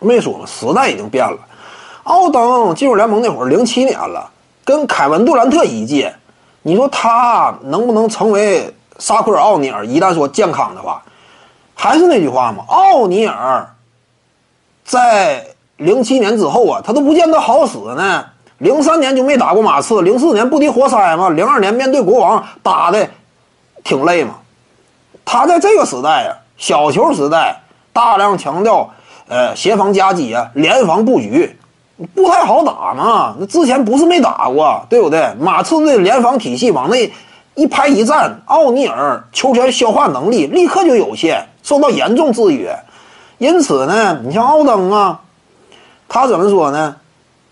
[0.00, 1.38] 没说嘛，时代已经变了。
[2.04, 4.30] 奥登进入联盟那会儿，零七年了，
[4.64, 6.14] 跟凯文杜兰特一届。
[6.62, 9.86] 你说他能不能成为沙库尔奥尼尔？
[9.86, 11.02] 一旦说健康的话，
[11.74, 13.74] 还是那句话嘛，奥尼尔
[14.84, 18.26] 在零七年之后啊，他都不见得好使呢。
[18.58, 23.08] 零三年就没打过马刺，零四年不敌活塞嘛，零二年面对国王打的
[23.82, 24.34] 挺累嘛。
[25.24, 27.62] 他在这个时代啊，小球时代，
[27.94, 28.90] 大量强调
[29.30, 31.56] 呃协防夹击啊，联防布局，
[32.14, 33.36] 不太好打嘛。
[33.38, 35.32] 那之前不是没打过，对不对？
[35.38, 37.10] 马刺的联防体系往内
[37.54, 42.76] 一拍一站，奥尼尔球权消化能力立刻就有限，受到严重制约。
[43.38, 45.20] 因此呢，你像奥登啊，
[46.08, 46.96] 他怎么说呢？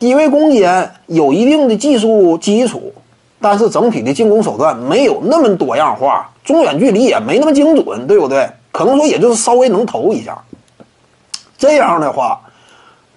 [0.00, 2.92] 低位攻坚有一定的技术基础，
[3.40, 8.48] 但是整体的进攻手段没有那么多样化，中远距离也没那么精准，对不对？
[8.70, 10.38] 可能说也就是稍微能投一下。
[11.58, 12.40] 这样的话，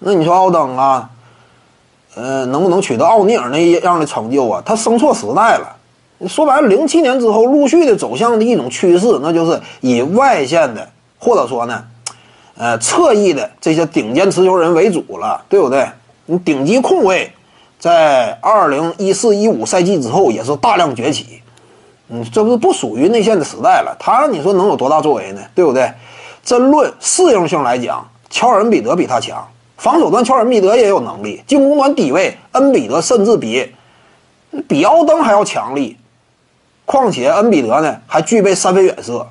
[0.00, 1.08] 那你说奥登啊，
[2.16, 4.60] 呃，能不能取得奥尼尔那样的成就啊？
[4.66, 5.76] 他生错时代了。
[6.28, 11.84] 说白了，零七年之后陆续的走向的一种趋势，那就是以外线的或者说呢，
[12.56, 15.88] 呃，侧翼的这些顶尖持球人为主了，对不对？
[16.26, 17.32] 你顶级控卫，
[17.78, 21.42] 在二零一四一五赛季之后也是大量崛起，
[22.08, 23.96] 嗯，这不是不属于内线的时代了。
[23.98, 25.40] 他你说能有多大作为呢？
[25.54, 25.92] 对不对？
[26.44, 29.46] 真论适应性来讲，乔尔恩比德比他强。
[29.76, 33.72] 防守端乔尔恩比德也有能力，进攻端低位恩比德甚至比
[34.66, 35.96] 比奥登还要强力。
[36.84, 39.26] 况且恩比德呢还具备三分远射。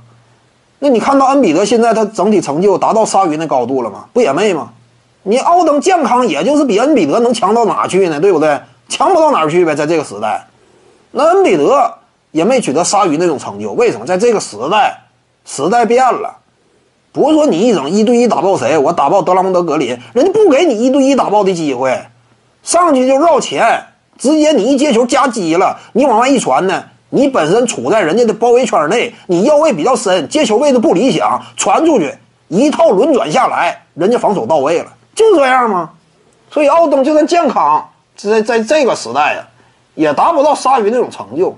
[0.79, 4.05] 那你看到恩比德现在他整体成就达到鲨鱼那高度了吗？
[4.13, 4.71] 不也没吗？
[5.23, 8.19] 你奥登健康，也就是比恩比德能强到哪去呢？
[8.19, 8.59] 对不对？
[8.89, 9.75] 强不到哪儿去呗。
[9.75, 10.47] 在这个时代，
[11.11, 11.93] 那恩比德
[12.31, 13.71] 也没取得鲨鱼那种成就。
[13.73, 14.05] 为什么？
[14.05, 14.99] 在这个时代，
[15.45, 16.35] 时代变了，
[17.13, 21.99] 不是说你一整一对一打爆谁，我打爆德拉蒙德格林，人家不给你一对一打爆的机会，
[22.63, 23.85] 上去就绕前，
[24.17, 32.13] 直接你一接球夹击了，你往外一传呢，你本身处在人家的包围圈内，你腰位比较深，接球位置不理想，传出去
[32.47, 34.87] 一套轮转下来，人家防守到位了。
[35.13, 35.89] 就这样吗？
[36.49, 39.47] 所以奥登就算健康，在在这个时代呀，
[39.95, 41.57] 也达不到鲨鱼那种成就。